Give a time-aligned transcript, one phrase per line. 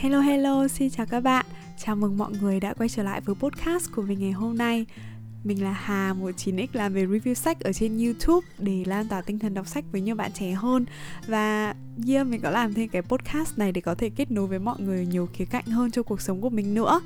[0.00, 1.46] Hello hello, xin chào các bạn.
[1.78, 4.86] Chào mừng mọi người đã quay trở lại với podcast của mình ngày hôm nay.
[5.44, 9.20] Mình là Hà, một 9X làm về review sách ở trên YouTube để lan tỏa
[9.20, 10.84] tinh thần đọc sách với nhiều bạn trẻ hơn.
[11.26, 11.74] Và
[12.08, 14.80] yeah, mình có làm thêm cái podcast này để có thể kết nối với mọi
[14.80, 17.00] người nhiều khía cạnh hơn cho cuộc sống của mình nữa.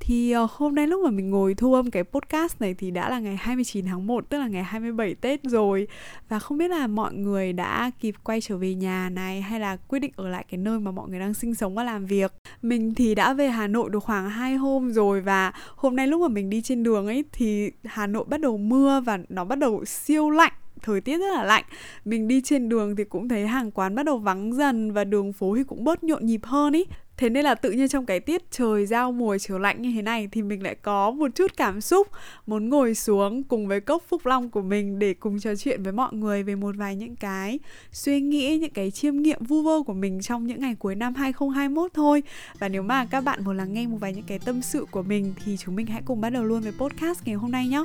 [0.00, 3.10] Thì ờ, hôm nay lúc mà mình ngồi thu âm cái podcast này thì đã
[3.10, 5.86] là ngày 29 tháng 1 tức là ngày 27 Tết rồi.
[6.28, 9.76] Và không biết là mọi người đã kịp quay trở về nhà này hay là
[9.76, 12.32] quyết định ở lại cái nơi mà mọi người đang sinh sống và làm việc?
[12.62, 16.20] Mình thì đã về Hà Nội được khoảng 2 hôm rồi và hôm nay lúc
[16.20, 19.58] mà mình đi trên đường ấy thì Hà Nội bắt đầu mưa và nó bắt
[19.58, 21.64] đầu siêu lạnh, thời tiết rất là lạnh.
[22.04, 25.32] Mình đi trên đường thì cũng thấy hàng quán bắt đầu vắng dần và đường
[25.32, 26.84] phố thì cũng bớt nhộn nhịp hơn ý
[27.18, 30.02] thế nên là tự nhiên trong cái tiết trời giao mùa chiều lạnh như thế
[30.02, 32.08] này thì mình lại có một chút cảm xúc,
[32.46, 35.92] muốn ngồi xuống cùng với cốc phúc long của mình để cùng trò chuyện với
[35.92, 37.58] mọi người về một vài những cái
[37.92, 41.14] suy nghĩ, những cái chiêm nghiệm vu vơ của mình trong những ngày cuối năm
[41.14, 42.22] 2021 thôi.
[42.58, 45.02] Và nếu mà các bạn muốn lắng nghe một vài những cái tâm sự của
[45.02, 47.84] mình thì chúng mình hãy cùng bắt đầu luôn với podcast ngày hôm nay nhé.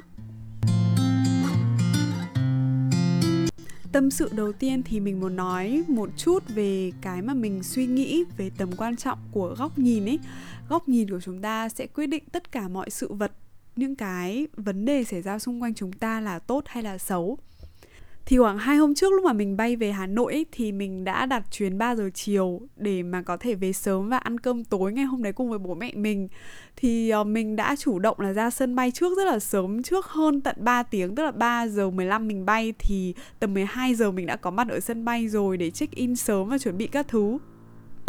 [3.94, 7.86] Tâm sự đầu tiên thì mình muốn nói một chút về cái mà mình suy
[7.86, 10.20] nghĩ về tầm quan trọng của góc nhìn ấy.
[10.70, 13.32] Góc nhìn của chúng ta sẽ quyết định tất cả mọi sự vật,
[13.76, 17.38] những cái vấn đề xảy ra xung quanh chúng ta là tốt hay là xấu
[18.26, 21.26] thì khoảng hai hôm trước lúc mà mình bay về Hà Nội thì mình đã
[21.26, 24.94] đặt chuyến 3 giờ chiều để mà có thể về sớm và ăn cơm tối
[24.94, 26.28] ngay hôm đấy cùng với bố mẹ mình.
[26.76, 30.06] Thì uh, mình đã chủ động là ra sân bay trước rất là sớm trước
[30.06, 34.12] hơn tận 3 tiếng tức là 3 giờ 15 mình bay thì tầm 12 giờ
[34.12, 36.88] mình đã có mặt ở sân bay rồi để check in sớm và chuẩn bị
[36.88, 37.38] các thứ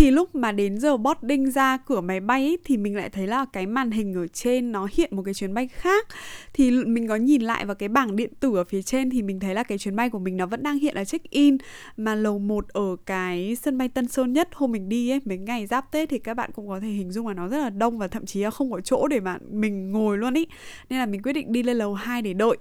[0.04, 3.26] thì lúc mà đến giờ boarding ra cửa máy bay ấy, thì mình lại thấy
[3.26, 6.08] là cái màn hình ở trên nó hiện một cái chuyến bay khác.
[6.52, 9.40] Thì mình có nhìn lại vào cái bảng điện tử ở phía trên thì mình
[9.40, 11.56] thấy là cái chuyến bay của mình nó vẫn đang hiện là check in.
[11.96, 15.38] Mà lầu 1 ở cái sân bay Tân Sơn Nhất hôm mình đi ấy mấy
[15.38, 17.70] ngày giáp Tết thì các bạn cũng có thể hình dung là nó rất là
[17.70, 20.46] đông và thậm chí là không có chỗ để mà mình ngồi luôn ý.
[20.90, 22.56] Nên là mình quyết định đi lên lầu 2 để đợi.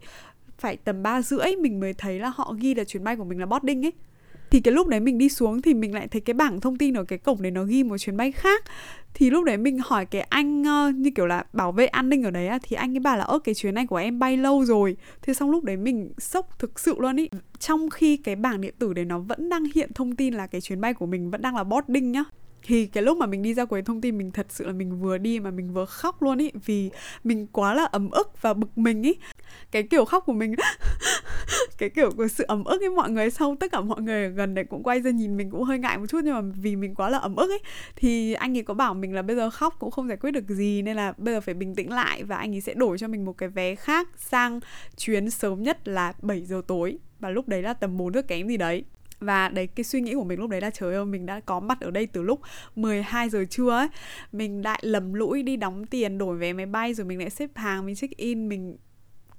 [0.58, 3.40] Phải tầm 3 rưỡi mình mới thấy là họ ghi là chuyến bay của mình
[3.40, 3.94] là boarding ấy
[4.54, 6.94] thì cái lúc đấy mình đi xuống thì mình lại thấy cái bảng thông tin
[6.94, 8.64] ở cái cổng đấy nó ghi một chuyến bay khác.
[9.14, 12.24] Thì lúc đấy mình hỏi cái anh uh, như kiểu là bảo vệ an ninh
[12.24, 14.38] ở đấy á thì anh ấy bảo là ơ cái chuyến này của em bay
[14.38, 14.98] lâu rồi.
[15.22, 17.30] Thế xong lúc đấy mình sốc thực sự luôn ý.
[17.60, 20.62] Trong khi cái bảng điện tử đấy nó vẫn đang hiện thông tin là cái
[20.62, 22.24] chuyến bay của mình vẫn đang là boarding nhá.
[22.64, 25.00] Thì cái lúc mà mình đi ra quầy thông tin mình thật sự là mình
[25.00, 26.90] vừa đi mà mình vừa khóc luôn ý vì
[27.24, 29.14] mình quá là ấm ức và bực mình ý
[29.72, 30.56] cái kiểu khóc của mình,
[31.78, 34.30] cái kiểu của sự ấm ức ấy, mọi người sau, tất cả mọi người ở
[34.30, 36.76] gần đấy cũng quay ra nhìn mình cũng hơi ngại một chút, nhưng mà vì
[36.76, 37.60] mình quá là ấm ức ấy,
[37.96, 40.50] thì anh ấy có bảo mình là bây giờ khóc cũng không giải quyết được
[40.50, 43.08] gì, nên là bây giờ phải bình tĩnh lại và anh ấy sẽ đổi cho
[43.08, 44.60] mình một cái vé khác sang
[44.98, 46.98] chuyến sớm nhất là 7 giờ tối.
[47.20, 48.84] Và lúc đấy là tầm 4 giờ kém gì đấy.
[49.20, 51.60] Và đấy, cái suy nghĩ của mình lúc đấy là trời ơi, mình đã có
[51.60, 52.40] mặt ở đây từ lúc
[52.76, 53.88] 12 giờ trưa ấy.
[54.32, 57.50] Mình lại lầm lũi đi đóng tiền, đổi vé máy bay, rồi mình lại xếp
[57.56, 58.78] hàng, mình check in, mình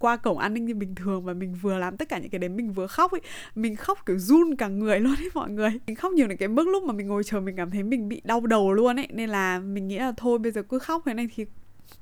[0.04, 2.38] qua cổng an ninh như bình thường và mình vừa làm tất cả những cái
[2.38, 3.20] đấy mình vừa khóc ấy.
[3.54, 5.70] Mình khóc kiểu run cả người luôn ấy mọi người.
[5.86, 8.08] Mình khóc nhiều đến cái mức lúc mà mình ngồi chờ mình cảm thấy mình
[8.08, 9.08] bị đau đầu luôn ấy.
[9.10, 11.46] Nên là mình nghĩ là thôi, bây giờ cứ khóc thế này thì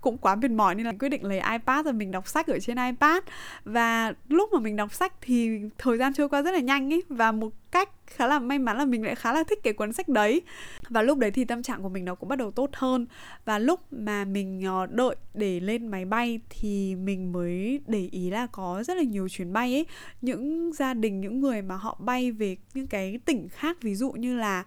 [0.01, 2.59] cũng quá mệt mỏi nên là quyết định lấy iPad rồi mình đọc sách ở
[2.59, 3.23] trên iPad.
[3.65, 7.03] Và lúc mà mình đọc sách thì thời gian trôi qua rất là nhanh ấy
[7.09, 9.93] và một cách khá là may mắn là mình lại khá là thích cái cuốn
[9.93, 10.43] sách đấy.
[10.89, 13.07] Và lúc đấy thì tâm trạng của mình nó cũng bắt đầu tốt hơn.
[13.45, 18.31] Và lúc mà mình ờ, đợi để lên máy bay thì mình mới để ý
[18.31, 19.87] là có rất là nhiều chuyến bay ấy
[20.23, 24.13] những gia đình, những người mà họ bay về những cái tỉnh khác, ví dụ
[24.13, 24.65] như là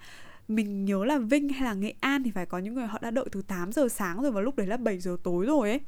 [0.47, 3.11] mình nhớ là Vinh hay là Nghệ An thì phải có những người họ đã
[3.11, 5.79] đợi từ 8 giờ sáng rồi và lúc đấy là 7 giờ tối rồi ấy.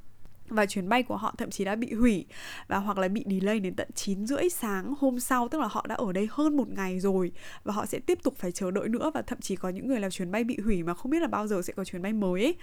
[0.50, 2.25] Và chuyến bay của họ thậm chí đã bị hủy
[2.68, 5.85] và hoặc là bị delay đến tận 9 rưỡi sáng hôm sau, tức là họ
[5.90, 7.31] đã ở đây hơn một ngày rồi
[7.63, 10.00] và họ sẽ tiếp tục phải chờ đợi nữa và thậm chí có những người
[10.00, 12.13] là chuyến bay bị hủy mà không biết là bao giờ sẽ có chuyến bay
[12.13, 12.56] mới ấy.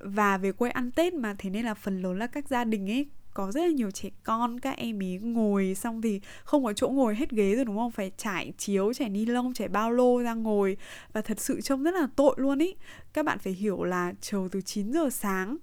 [0.00, 2.90] Và về quê ăn Tết mà, thế nên là phần lớn là các gia đình
[2.90, 6.72] ấy có rất là nhiều trẻ con, các em ý ngồi xong thì không có
[6.72, 7.90] chỗ ngồi hết ghế rồi, đúng không?
[7.90, 10.76] Phải trải chiếu, trải ni lông, trải bao lô ra ngồi.
[11.12, 12.74] Và thật sự trông rất là tội luôn ý.
[13.12, 15.56] Các bạn phải hiểu là chờ từ 9 giờ sáng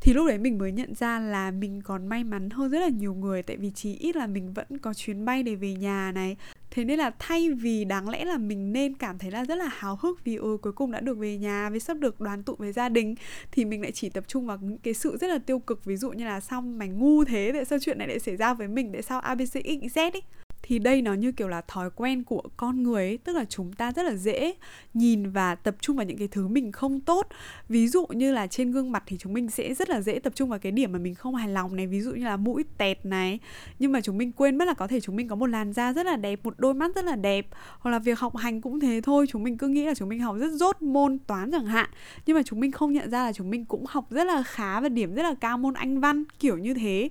[0.00, 2.88] thì lúc đấy mình mới nhận ra là mình còn may mắn hơn rất là
[2.88, 6.12] nhiều người, tại vì chỉ ít là mình vẫn có chuyến bay để về nhà
[6.14, 6.36] này.
[6.70, 9.68] Thế nên là thay vì đáng lẽ là mình nên cảm thấy là rất là
[9.68, 12.54] háo hức vì ôi cuối cùng đã được về nhà, với sắp được đoàn tụ
[12.58, 13.14] với gia đình,
[13.52, 15.84] thì mình lại chỉ tập trung vào những cái sự rất là tiêu cực.
[15.84, 18.54] Ví dụ như là sao mày ngu thế, tại sao chuyện này lại xảy ra
[18.54, 20.22] với mình, tại sao abc xyz ấy?
[20.68, 23.72] Thì đây nó như kiểu là thói quen của con người ấy, tức là chúng
[23.72, 24.54] ta rất là dễ
[24.94, 27.26] nhìn và tập trung vào những cái thứ mình không tốt.
[27.68, 30.32] Ví dụ như là trên gương mặt thì chúng mình sẽ rất là dễ tập
[30.36, 32.64] trung vào cái điểm mà mình không hài lòng này, ví dụ như là mũi
[32.78, 33.38] tẹt này.
[33.78, 35.92] Nhưng mà chúng mình quên mất là có thể chúng mình có một làn da
[35.92, 37.46] rất là đẹp, một đôi mắt rất là đẹp,
[37.78, 39.26] hoặc là việc học hành cũng thế thôi.
[39.28, 41.90] Chúng mình cứ nghĩ là chúng mình học rất dốt môn toán chẳng hạn,
[42.26, 44.80] nhưng mà chúng mình không nhận ra là chúng mình cũng học rất là khá
[44.80, 47.08] và điểm rất là cao môn anh văn, kiểu như thế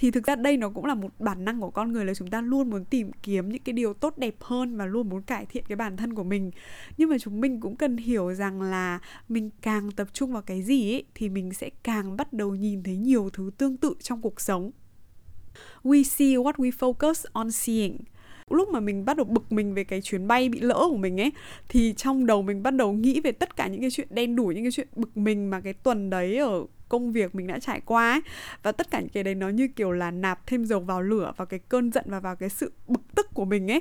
[0.00, 2.30] thì thực ra đây nó cũng là một bản năng của con người là chúng
[2.30, 5.46] ta luôn muốn tìm kiếm những cái điều tốt đẹp hơn và luôn muốn cải
[5.46, 6.50] thiện cái bản thân của mình.
[6.96, 8.98] Nhưng mà chúng mình cũng cần hiểu rằng là
[9.28, 12.82] mình càng tập trung vào cái gì ấy thì mình sẽ càng bắt đầu nhìn
[12.82, 14.70] thấy nhiều thứ tương tự trong cuộc sống.
[15.82, 17.98] We see what we focus on seeing
[18.52, 21.20] lúc mà mình bắt đầu bực mình về cái chuyến bay bị lỡ của mình
[21.20, 21.32] ấy,
[21.68, 24.54] thì trong đầu mình bắt đầu nghĩ về tất cả những cái chuyện, đen đủi
[24.54, 27.80] những cái chuyện bực mình mà cái tuần đấy ở công việc mình đã trải
[27.80, 28.20] qua ấy.
[28.62, 31.32] Và tất cả những cái đấy nó như kiểu là nạp thêm dầu vào lửa
[31.36, 33.80] vào cái cơn giận và vào cái sự bực tức của mình ấy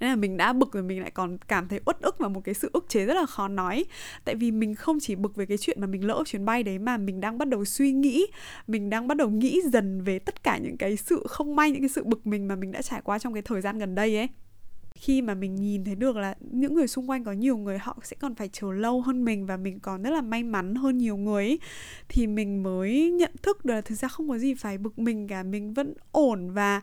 [0.00, 2.40] nên là mình đã bực rồi, mình lại còn cảm thấy uất ức và một
[2.44, 3.84] cái sự ức chế rất là khó nói.
[4.24, 6.78] Tại vì mình không chỉ bực về cái chuyện mà mình lỡ chuyến bay đấy,
[6.78, 8.26] mà mình đang bắt đầu suy nghĩ,
[8.66, 11.82] mình đang bắt đầu nghĩ dần về tất cả những cái sự không may, những
[11.82, 14.16] cái sự bực mình mà mình đã trải qua trong cái thời gian gần đây
[14.16, 14.28] ấy
[14.96, 17.98] khi mà mình nhìn thấy được là những người xung quanh có nhiều người họ
[18.02, 20.98] sẽ còn phải chờ lâu hơn mình và mình còn rất là may mắn hơn
[20.98, 21.58] nhiều người ấy,
[22.08, 25.28] thì mình mới nhận thức được là thực ra không có gì phải bực mình
[25.28, 26.80] cả mình vẫn ổn và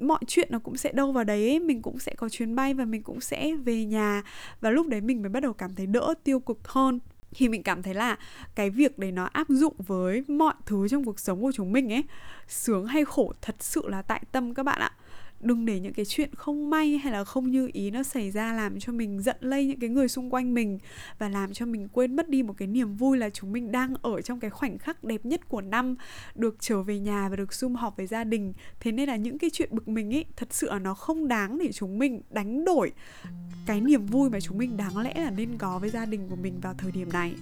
[0.00, 1.60] mọi chuyện nó cũng sẽ đâu vào đấy ấy.
[1.60, 4.22] mình cũng sẽ có chuyến bay và mình cũng sẽ về nhà
[4.60, 6.98] và lúc đấy mình mới bắt đầu cảm thấy đỡ tiêu cực hơn
[7.34, 8.18] thì mình cảm thấy là
[8.54, 11.92] cái việc đấy nó áp dụng với mọi thứ trong cuộc sống của chúng mình
[11.92, 12.04] ấy
[12.48, 14.92] sướng hay khổ thật sự là tại tâm các bạn ạ
[15.42, 18.52] đừng để những cái chuyện không may hay là không như ý nó xảy ra
[18.52, 20.78] làm cho mình giận lây những cái người xung quanh mình
[21.18, 23.94] và làm cho mình quên mất đi một cái niềm vui là chúng mình đang
[24.02, 25.94] ở trong cái khoảnh khắc đẹp nhất của năm,
[26.34, 28.52] được trở về nhà và được sum họp với gia đình.
[28.80, 31.58] Thế nên là những cái chuyện bực mình ấy thật sự là nó không đáng
[31.58, 32.92] để chúng mình đánh đổi
[33.66, 36.36] cái niềm vui mà chúng mình đáng lẽ là nên có với gia đình của
[36.36, 37.34] mình vào thời điểm này.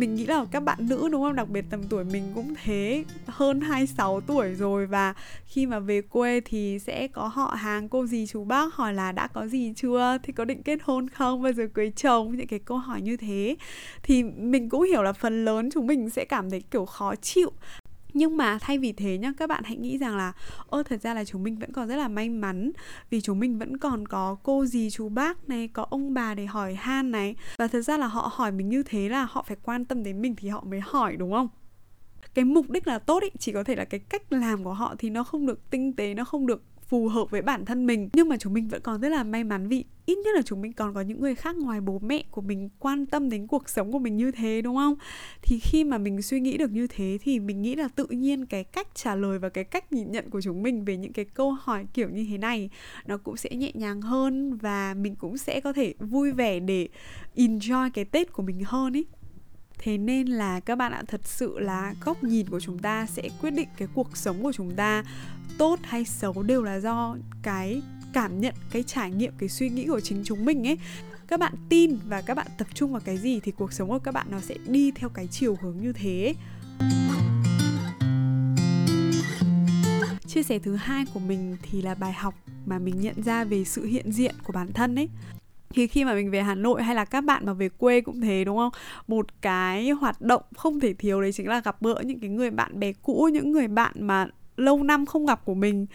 [0.00, 1.36] Mình nghĩ là các bạn nữ, đúng không?
[1.36, 5.14] Đặc biệt tầm tuổi mình cũng thế, hơn 26 tuổi rồi và
[5.46, 9.12] khi mà về quê thì sẽ có họ hàng, cô dì, chú bác hỏi là
[9.12, 10.18] đã có gì chưa?
[10.22, 11.42] Thì có định kết hôn không?
[11.42, 13.56] Bao giờ cưới chồng, những cái câu hỏi như thế.
[14.02, 17.52] Thì mình cũng hiểu là phần lớn chúng mình sẽ cảm thấy kiểu khó chịu
[18.14, 20.32] nhưng mà thay vì thế nhá, các bạn hãy nghĩ rằng là,
[20.68, 22.72] ơ, thật ra là chúng mình vẫn còn rất là may mắn
[23.10, 26.46] vì chúng mình vẫn còn có cô dì chú bác này, có ông bà để
[26.46, 27.36] hỏi han này.
[27.58, 30.22] Và thật ra là họ hỏi mình như thế là họ phải quan tâm đến
[30.22, 31.48] mình thì họ mới hỏi, đúng không?
[32.34, 34.94] Cái mục đích là tốt ý, chỉ có thể là cái cách làm của họ
[34.98, 38.08] thì nó không được tinh tế, nó không được phù hợp với bản thân mình.
[38.12, 40.60] Nhưng mà chúng mình vẫn còn rất là may mắn vì ít nhất là chúng
[40.60, 43.68] mình còn có những người khác ngoài bố mẹ của mình quan tâm đến cuộc
[43.68, 44.94] sống của mình như thế, đúng không?
[45.42, 48.46] Thì khi mà mình suy nghĩ được như thế thì mình nghĩ là tự nhiên
[48.46, 51.24] cái cách trả lời và cái cách nhìn nhận của chúng mình về những cái
[51.24, 52.70] câu hỏi kiểu như thế này
[53.06, 56.88] nó cũng sẽ nhẹ nhàng hơn và mình cũng sẽ có thể vui vẻ để
[57.36, 59.04] enjoy cái tết của mình hơn ý
[59.84, 63.28] thế nên là các bạn ạ, thật sự là góc nhìn của chúng ta sẽ
[63.40, 65.04] quyết định cái cuộc sống của chúng ta
[65.58, 67.82] tốt hay xấu đều là do cái
[68.12, 70.78] cảm nhận, cái trải nghiệm, cái suy nghĩ của chính chúng mình ấy.
[71.28, 73.98] Các bạn tin và các bạn tập trung vào cái gì thì cuộc sống của
[73.98, 76.34] các bạn nó sẽ đi theo cái chiều hướng như thế.
[80.26, 82.34] Chia sẻ thứ hai của mình thì là bài học
[82.66, 85.08] mà mình nhận ra về sự hiện diện của bản thân ấy
[85.74, 88.20] thì khi mà mình về Hà Nội hay là các bạn mà về quê cũng
[88.20, 88.72] thế đúng không?
[89.06, 92.50] Một cái hoạt động không thể thiếu đấy chính là gặp gỡ những cái người
[92.50, 94.26] bạn bè cũ, những người bạn mà
[94.56, 95.86] lâu năm không gặp của mình.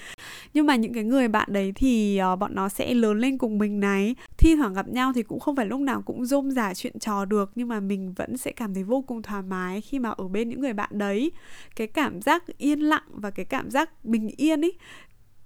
[0.54, 3.58] Nhưng mà những cái người bạn đấy thì uh, bọn nó sẽ lớn lên cùng
[3.58, 4.16] mình này.
[4.38, 7.26] Thi thoảng gặp nhau thì cũng không phải lúc nào cũng rôm rả chuyện trò
[7.26, 10.28] được nhưng mà mình vẫn sẽ cảm thấy vô cùng thoải mái khi mà ở
[10.28, 11.32] bên những người bạn đấy.
[11.76, 14.74] Cái cảm giác yên lặng và cái cảm giác bình yên ấy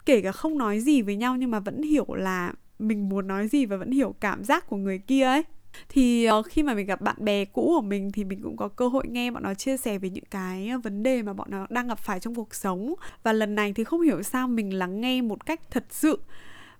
[0.05, 3.47] kể cả không nói gì với nhau nhưng mà vẫn hiểu là mình muốn nói
[3.47, 5.43] gì và vẫn hiểu cảm giác của người kia ấy.
[5.89, 8.67] Thì ờ, khi mà mình gặp bạn bè cũ của mình thì mình cũng có
[8.67, 11.51] cơ hội nghe bọn nó chia sẻ về những cái ờ, vấn đề mà bọn
[11.51, 12.93] nó đang gặp phải trong cuộc sống.
[13.23, 16.19] Và lần này thì không hiểu sao mình lắng nghe một cách thật sự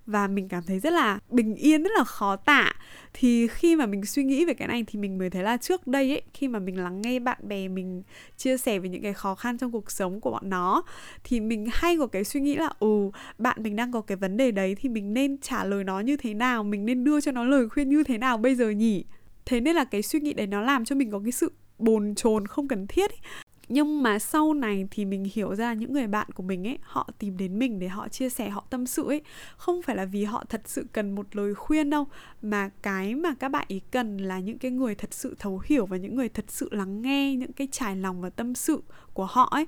[0.06, 2.74] và mình cảm thấy rất là bình yên, rất là khó tả.
[3.14, 5.88] Thì khi mà mình suy nghĩ về cái này thì mình mới thấy là trước
[5.88, 8.04] đây ấy, khi mà mình lắng nghe bạn bè mình
[8.38, 10.84] chia sẻ về những cái khó khăn trong cuộc sống của bọn nó,
[11.24, 14.38] thì mình hay có cái suy nghĩ là ừ bạn mình đang có cái vấn
[14.38, 17.32] đề đấy thì mình nên trả lời nó như thế nào, mình nên đưa cho
[17.32, 19.06] nó lời khuyên như thế nào bây giờ nhỉ?
[19.46, 22.16] Thế nên là cái suy nghĩ đấy nó làm cho mình có cái sự bồn
[22.16, 23.20] chồn không cần thiết ấy
[23.68, 27.10] nhưng mà sau này thì mình hiểu ra những người bạn của mình ấy, họ
[27.20, 29.22] tìm đến mình để họ chia sẻ, họ tâm sự ấy.
[29.58, 32.08] Không phải là vì họ thật sự cần một lời khuyên đâu,
[32.42, 35.86] mà cái mà các bạn ý cần là những cái người thật sự thấu hiểu
[35.86, 39.26] và những người thật sự lắng nghe những cái trải lòng và tâm sự của
[39.26, 39.66] họ ấy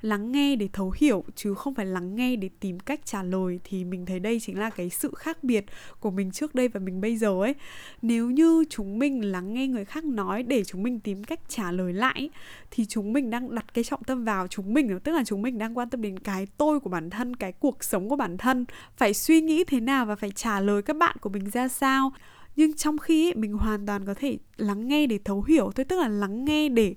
[0.00, 3.60] lắng nghe để thấu hiểu chứ không phải lắng nghe để tìm cách trả lời
[3.64, 5.64] thì mình thấy đây chính là cái sự khác biệt
[6.00, 7.54] của mình trước đây và mình bây giờ ấy.
[8.02, 11.72] Nếu như chúng mình lắng nghe người khác nói để chúng mình tìm cách trả
[11.72, 12.30] lời lại
[12.70, 15.58] thì chúng mình đang đặt cái trọng tâm vào chúng mình tức là chúng mình
[15.58, 18.64] đang quan tâm đến cái tôi của bản thân cái cuộc sống của bản thân.
[18.96, 22.12] Phải suy nghĩ thế nào và phải trả lời các bạn của mình ra sao?
[22.56, 25.84] Nhưng trong khi ấy, mình hoàn toàn có thể lắng nghe để thấu hiểu thôi
[25.84, 26.94] tức là lắng nghe để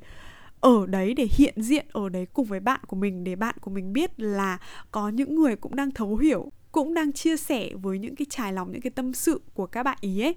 [0.60, 3.72] ở đấy để hiện diện, ở đấy cùng với bạn của mình để bạn của
[3.72, 4.60] mình biết là
[4.92, 8.54] có những người cũng đang thấu hiểu, cũng đang chia sẻ với những cái trải
[8.54, 10.36] lòng, những cái tâm sự của các bạn ý ấy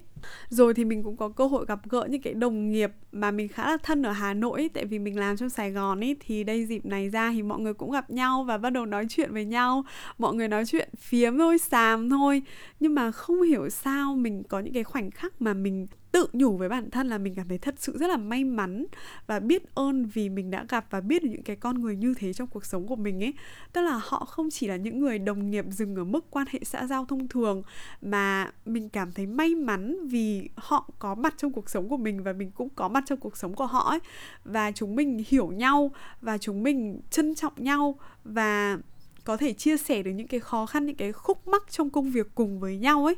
[0.49, 3.47] rồi thì mình cũng có cơ hội gặp gỡ những cái đồng nghiệp mà mình
[3.47, 6.15] khá là thân ở Hà Nội ấy, tại vì mình làm trong Sài Gòn ấy
[6.19, 9.05] thì đây dịp này ra thì mọi người cũng gặp nhau và bắt đầu nói
[9.09, 9.83] chuyện với nhau.
[10.17, 12.41] Mọi người nói chuyện phiếm thôi xàm thôi.
[12.79, 16.57] Nhưng mà không hiểu sao mình có những cái khoảnh khắc mà mình tự nhủ
[16.57, 18.85] với bản thân là mình cảm thấy thật sự rất là may mắn
[19.27, 22.13] và biết ơn vì mình đã gặp và biết được những cái con người như
[22.17, 23.33] thế trong cuộc sống của mình ấy.
[23.73, 26.59] Tức là họ không chỉ là những người đồng nghiệp dừng ở mức quan hệ
[26.63, 27.63] xã giao thông thường
[28.01, 32.23] mà mình cảm thấy may mắn vì họ có mặt trong cuộc sống của mình
[32.23, 33.99] và mình cũng có mặt trong cuộc sống của họ ấy.
[34.43, 35.91] Và chúng mình hiểu nhau
[36.21, 38.77] và chúng mình trân trọng nhau và
[39.23, 42.11] có thể chia sẻ được những cái khó khăn, những cái khúc mắc trong công
[42.11, 43.15] việc cùng với nhau ấy.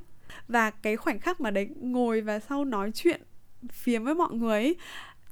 [0.47, 3.21] Và cái khoảnh khắc mà đấy, ngồi và sau nói chuyện
[3.71, 4.75] phía với mọi người ấy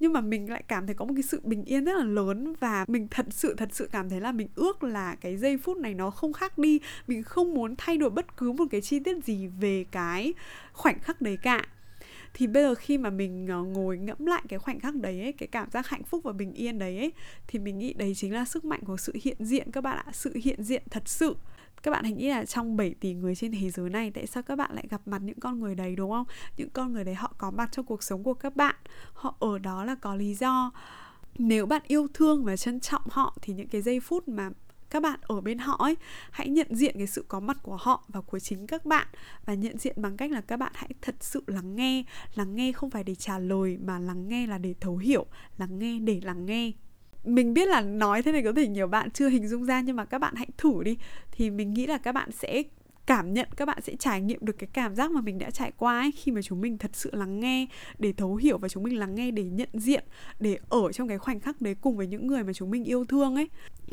[0.01, 2.53] nhưng mà mình lại cảm thấy có một cái sự bình yên rất là lớn
[2.59, 5.77] và mình thật sự thật sự cảm thấy là mình ước là cái giây phút
[5.77, 6.79] này nó không khác đi.
[7.07, 10.33] Mình không muốn thay đổi bất cứ một cái chi tiết gì về cái
[10.73, 11.61] khoảnh khắc đấy cả.
[12.33, 15.31] Thì bây giờ khi mà mình ờ, ngồi ngẫm lại cái khoảnh khắc đấy ấy,
[15.31, 17.11] cái cảm giác hạnh phúc và bình yên đấy ấy,
[17.47, 20.11] thì mình nghĩ đấy chính là sức mạnh của sự hiện diện các bạn ạ
[20.13, 21.35] sự hiện diện thật sự
[21.83, 24.43] các bạn hãy nghĩ là trong 7 tỷ người trên thế giới này, tại sao
[24.43, 26.25] các bạn lại gặp mặt những con người đấy, đúng không?
[26.57, 28.75] Những con người đấy họ có mặt trong cuộc sống của các bạn,
[29.13, 30.71] họ ở đó là có lý do.
[31.37, 34.49] Nếu bạn yêu thương và trân trọng họ thì những cái giây phút mà
[34.89, 35.95] các bạn ở bên họ ấy,
[36.31, 39.07] hãy nhận diện cái sự có mặt của họ và của chính các bạn
[39.45, 42.03] và nhận diện bằng cách là các bạn hãy thật sự lắng nghe.
[42.35, 45.25] Lắng nghe không phải để trả lời mà lắng nghe là để thấu hiểu,
[45.57, 46.71] lắng nghe để lắng nghe
[47.23, 49.95] mình biết là nói thế này có thể nhiều bạn chưa hình dung ra, nhưng
[49.95, 50.97] mà các bạn hãy thử đi.
[51.31, 52.63] Thì mình nghĩ là các bạn sẽ
[53.05, 55.71] cảm nhận, các bạn sẽ trải nghiệm được cái cảm giác mà mình đã trải
[55.77, 57.65] qua ấy, khi mà chúng mình thật sự lắng nghe,
[57.99, 60.03] để thấu hiểu và chúng mình lắng nghe, để nhận diện,
[60.39, 63.05] để ở trong cái khoảnh khắc đấy cùng với những người mà chúng mình yêu
[63.05, 63.47] thương ấy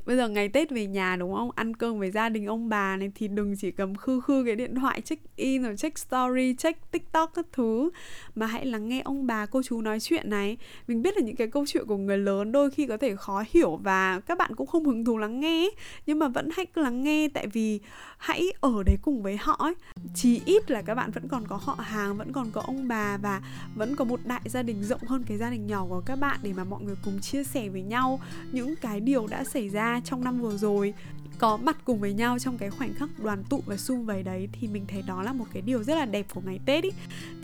[0.07, 1.50] bây giờ ngày tết về nhà, đúng không?
[1.55, 4.57] Ăn cơm với gia đình, ông bà này thì đừng chỉ cầm khư khư cái
[4.57, 7.90] điện thoại check in rồi check story, check tiktok các thứ.
[8.35, 10.57] Mà hãy lắng nghe ông bà, cô chú nói chuyện này.
[10.88, 13.45] Mình biết là những cái câu chuyện của người lớn đôi khi có thể khó
[13.50, 15.71] hiểu và các bạn cũng không hứng thú lắng nghe
[16.07, 17.81] nhưng mà vẫn hãy lắng nghe tại vì
[18.19, 19.75] hãy ở đấy cùng với họ ấy
[20.14, 23.16] chí ít là các bạn vẫn còn có họ hàng, vẫn còn có ông bà
[23.16, 23.42] và
[23.74, 26.38] vẫn có một đại gia đình rộng hơn cái gia đình nhỏ của các bạn
[26.42, 28.20] để mà mọi người cùng chia sẻ với nhau
[28.52, 30.94] những cái điều đã xảy ra trong năm vừa rồi.
[31.38, 34.48] Có mặt cùng với nhau trong cái khoảnh khắc đoàn tụ và sum vầy đấy
[34.52, 36.90] thì mình thấy đó là một cái điều rất là đẹp của ngày Tết ý.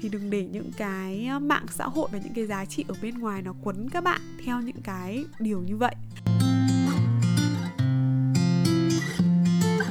[0.01, 3.19] Thì đừng để những cái mạng xã hội và những cái giá trị ở bên
[3.19, 5.95] ngoài nó quấn các bạn theo những cái điều như vậy.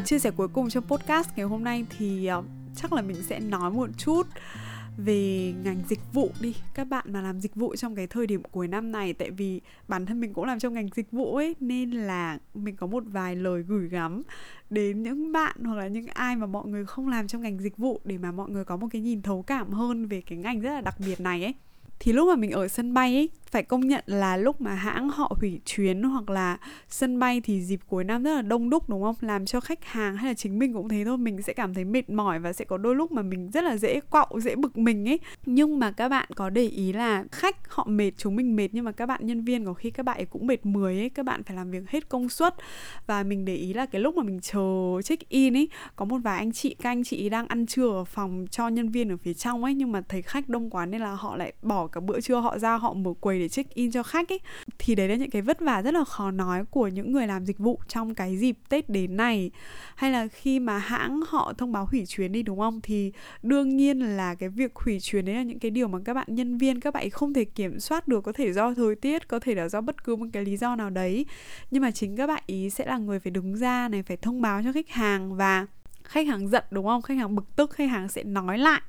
[0.05, 2.43] Chia sẻ cuối cùng trong podcast ngày hôm nay thì ờ,
[2.75, 4.27] chắc là mình sẽ nói một chút
[4.97, 6.55] về ngành dịch vụ đi.
[6.73, 9.61] Các bạn mà làm dịch vụ trong cái thời điểm cuối năm này, tại vì
[9.87, 13.03] bản thân mình cũng làm trong ngành dịch vụ ấy, nên là mình có một
[13.07, 14.23] vài lời gửi gắm
[14.69, 17.77] đến những bạn hoặc là những ai mà mọi người không làm trong ngành dịch
[17.77, 20.61] vụ để mà mọi người có một cái nhìn thấu cảm hơn về cái ngành
[20.61, 21.53] rất là đặc biệt này ấy
[22.03, 25.09] thì lúc mà mình ở sân bay ấy, phải công nhận là lúc mà hãng
[25.09, 26.57] họ hủy chuyến hoặc là
[26.89, 29.15] sân bay thì dịp cuối năm rất là đông đúc, đúng không?
[29.21, 31.85] Làm cho khách hàng hay là chính mình cũng thế thôi, mình sẽ cảm thấy
[31.85, 34.77] mệt mỏi và sẽ có đôi lúc mà mình rất là dễ quạo, dễ bực
[34.77, 35.19] mình ấy.
[35.45, 38.85] Nhưng mà các bạn có để ý là khách họ mệt, chúng mình mệt, nhưng
[38.85, 41.25] mà các bạn nhân viên có khi các bạn ấy cũng mệt mười ấy, các
[41.25, 42.55] bạn phải làm việc hết công suất.
[43.07, 46.17] Và mình để ý là cái lúc mà mình chờ check in ấy, có một
[46.23, 49.17] vài anh chị, các anh chị đang ăn trưa ở phòng cho nhân viên ở
[49.17, 52.01] phía trong ấy, nhưng mà thấy khách đông quá nên là họ lại bỏ cả
[52.01, 54.39] bữa trưa họ ra họ mở quầy để check in cho khách ấy,
[54.79, 57.45] thì đấy là những cái vất vả rất là khó nói của những người làm
[57.45, 59.51] dịch vụ trong cái dịp Tết đến này.
[59.95, 62.81] Hay là khi mà hãng họ thông báo hủy chuyến đi, đúng không?
[62.81, 63.11] Thì
[63.43, 66.27] đương nhiên là cái việc hủy chuyến đấy là những cái điều mà các bạn
[66.29, 69.39] nhân viên, các bạn không thể kiểm soát được, có thể do thời tiết, có
[69.39, 71.25] thể là do bất cứ một cái lý do nào đấy.
[71.71, 74.41] Nhưng mà chính các bạn ý sẽ là người phải đứng ra này, phải thông
[74.41, 75.65] báo cho khách hàng và
[76.03, 77.01] khách hàng giận đúng không?
[77.01, 78.81] Khách hàng bực tức khách hàng sẽ nói lại.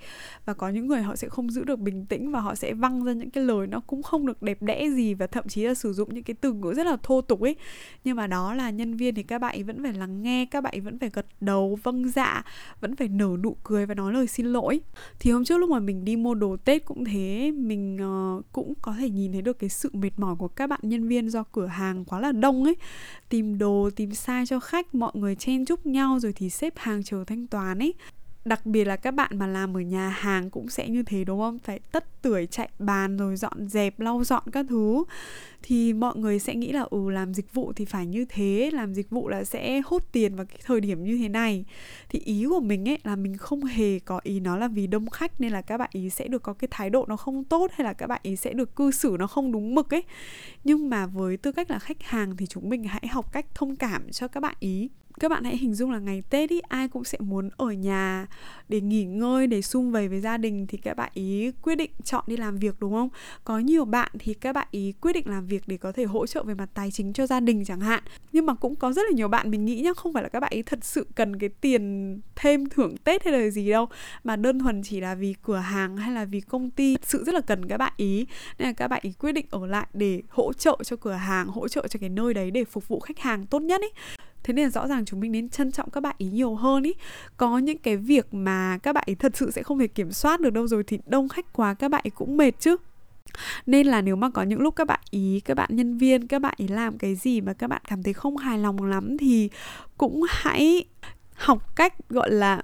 [0.45, 3.05] Và có những người họ sẽ không giữ được bình tĩnh và họ sẽ văng
[3.05, 5.75] ra những cái lời nó cũng không được đẹp đẽ gì và thậm chí là
[5.75, 7.57] sử dụng những cái từ ngữ rất là thô tục ấy.
[8.05, 10.61] Nhưng mà đó là nhân viên thì các bạn ấy vẫn phải lắng nghe các
[10.61, 12.45] bạn ấy vẫn phải gật đầu vâng dạ
[12.81, 14.81] vẫn phải nở nụ cười và nói lời xin lỗi.
[15.19, 17.99] Thì hôm trước lúc mà mình đi mua đồ tết cũng thế mình
[18.39, 21.09] uh, cũng có thể nhìn thấy được cái sự mệt mỏi của các bạn nhân
[21.09, 22.77] viên do cửa hàng quá là đông ấy.
[23.29, 27.04] Tìm đồ tìm sai cho khách mọi người chen chúc nhau rồi thì xếp hàng
[27.05, 27.95] chờ thanh toán ấy
[28.45, 31.39] đặc biệt là các bạn mà làm ở nhà hàng cũng sẽ như thế, đúng
[31.41, 31.59] không?
[31.59, 35.05] Phải tất tưởi, chạy bàn, rồi dọn dẹp, lau dọn các thứ.
[35.63, 38.95] Thì mọi người sẽ nghĩ là ừ làm dịch vụ thì phải như thế, làm
[38.95, 41.65] dịch vụ là sẽ hốt tiền vào cái thời điểm như thế này.
[42.09, 45.11] Thì ý của mình ấy là mình không hề có ý nó là vì đông
[45.11, 47.71] khách nên là các bạn ý sẽ được có cái thái độ nó không tốt
[47.75, 50.03] hay là các bạn ý sẽ được cư xử nó không đúng mực ấy.
[50.65, 53.77] Nhưng mà với tư cách là khách hàng thì chúng mình hãy học cách thông
[53.77, 54.89] cảm cho các bạn ý
[55.21, 58.27] các bạn hãy hình dung là ngày Tết ý ai cũng sẽ muốn ở nhà
[58.69, 61.91] để nghỉ ngơi để sum vầy với gia đình thì các bạn ý quyết định
[62.05, 63.09] chọn đi làm việc đúng không?
[63.45, 66.27] Có nhiều bạn thì các bạn ý quyết định làm việc để có thể hỗ
[66.27, 68.03] trợ về mặt tài chính cho gia đình chẳng hạn.
[68.33, 70.41] Nhưng mà cũng có rất là nhiều bạn mình nghĩ nhá, không phải là các
[70.41, 73.87] bạn ý thật sự cần cái tiền thêm thưởng Tết hay là gì đâu
[74.25, 77.35] mà đơn thuần chỉ là vì cửa hàng hay là vì công ty sự rất
[77.35, 78.27] là cần các bạn ý
[78.59, 81.47] nên là các bạn ý quyết định ở lại để hỗ trợ cho cửa hàng,
[81.47, 83.93] hỗ trợ cho cái nơi đấy để phục vụ khách hàng tốt nhất ấy
[84.45, 86.95] thế nên rõ ràng chúng mình nên trân trọng các bạn ý nhiều hơn ý
[87.37, 90.41] có những cái việc mà các bạn ý thật sự sẽ không thể kiểm soát
[90.41, 92.77] được đâu rồi thì đông khách quá các bạn ý cũng mệt chứ
[93.67, 96.39] nên là nếu mà có những lúc các bạn ý các bạn nhân viên các
[96.39, 99.51] bạn ý làm cái gì mà các bạn cảm thấy không hài lòng lắm thì
[99.99, 100.85] cũng hãy
[101.35, 102.63] học cách gọi là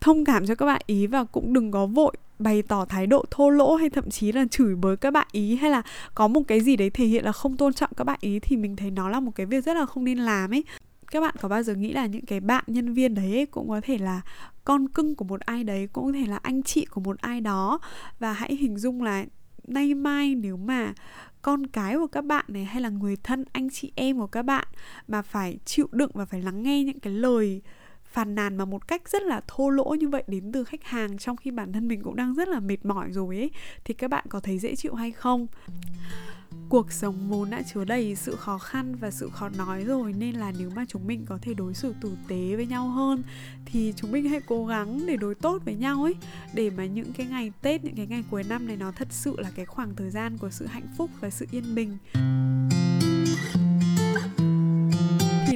[0.00, 3.24] thông cảm cho các bạn ý và cũng đừng có vội bày tỏ thái độ
[3.30, 5.82] thô lỗ hay thậm chí là chửi bới các bạn ý hay là
[6.14, 8.56] có một cái gì đấy thể hiện là không tôn trọng các bạn ý thì
[8.56, 10.64] mình thấy nó là một cái việc rất là không nên làm ấy
[11.10, 13.80] các bạn có bao giờ nghĩ là những cái bạn nhân viên đấy cũng có
[13.84, 14.20] thể là
[14.64, 17.40] con cưng của một ai đấy, cũng có thể là anh chị của một ai
[17.40, 17.80] đó?
[18.18, 19.24] Và hãy hình dung là
[19.66, 20.94] nay mai nếu mà
[21.42, 24.42] con cái của các bạn này hay là người thân, anh chị em của các
[24.42, 24.66] bạn
[25.08, 27.62] mà phải chịu đựng và phải lắng nghe những cái lời
[28.12, 31.18] phàn nàn mà một cách rất là thô lỗ như vậy đến từ khách hàng,
[31.18, 33.50] trong khi bản thân mình cũng đang rất là mệt mỏi rồi ấy.
[33.84, 35.46] Thì các bạn có thấy dễ chịu hay không?
[36.68, 40.34] Cuộc sống vốn đã chứa đầy sự khó khăn và sự khó nói rồi, nên
[40.34, 43.22] là nếu mà chúng mình có thể đối xử tử tế với nhau hơn,
[43.64, 46.14] thì chúng mình hãy cố gắng để đối tốt với nhau ấy.
[46.54, 49.34] Để mà những cái ngày tết, những cái ngày cuối năm này nó thật sự
[49.38, 51.98] là cái khoảng thời gian của sự hạnh phúc và sự yên bình.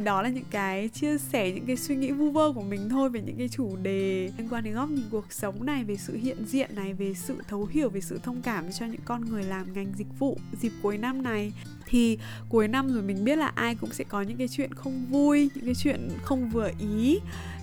[0.05, 3.11] Đó là những cái chia sẻ, những cái suy nghĩ vu vơ của mình thôi
[3.11, 6.17] về những cái chủ đề liên quan đến góc nhìn cuộc sống này, về sự
[6.17, 9.43] hiện diện này, về sự thấu hiểu, về sự thông cảm cho những con người
[9.43, 11.53] làm ngành dịch vụ dịp cuối năm này.
[11.87, 15.07] Thì cuối năm rồi mình biết là ai cũng sẽ có những cái chuyện không
[15.11, 17.19] vui, những cái chuyện không vừa ý,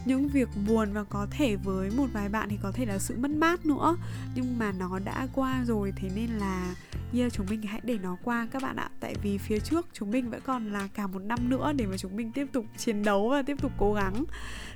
[0.06, 3.16] những việc buồn và có thể với một vài bạn thì có thể là sự
[3.18, 3.98] mất mát nữa.
[4.36, 6.76] Nhưng mà nó đã qua rồi, thế nên là
[7.14, 8.90] yeah, chúng mình hãy để nó qua các bạn ạ.
[9.00, 11.98] Tại vì phía trước chúng mình vẫn còn là cả một năm nữa để mà
[11.98, 14.24] chúng mình tiếp tục chiến đấu và tiếp tục cố gắng.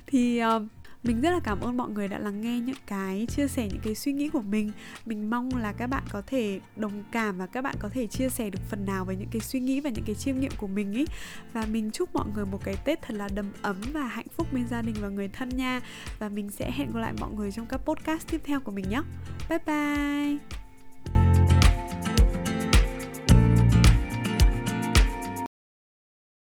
[0.06, 0.62] Thì uh,
[1.02, 3.80] mình rất là cảm ơn mọi người đã lắng nghe những cái chia sẻ những
[3.82, 4.72] cái suy nghĩ của mình.
[5.06, 8.28] Mình mong là các bạn có thể đồng cảm và các bạn có thể chia
[8.28, 10.66] sẻ được phần nào về những cái suy nghĩ và những cái chiêm nghiệm của
[10.66, 11.04] mình ý.
[11.52, 14.46] Và mình chúc mọi người một cái tết thật là đầm ấm và hạnh phúc
[14.52, 15.80] bên gia đình và người thân nha.
[16.18, 18.88] Và mình sẽ hẹn gặp lại mọi người trong các podcast tiếp theo của mình
[18.88, 19.00] nhé.
[19.48, 20.65] Bye bye!